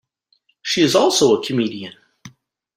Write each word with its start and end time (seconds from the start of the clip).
She 0.63 0.81
is 0.81 0.95
also 0.95 1.35
a 1.35 1.45
comedian. 1.45 1.93